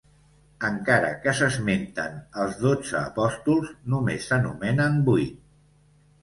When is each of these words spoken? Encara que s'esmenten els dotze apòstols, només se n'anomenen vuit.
Encara 0.67 1.09
que 1.25 1.33
s'esmenten 1.39 2.15
els 2.45 2.57
dotze 2.63 2.97
apòstols, 3.01 3.69
només 3.95 4.27
se 4.33 4.41
n'anomenen 4.41 4.99
vuit. 5.13 5.39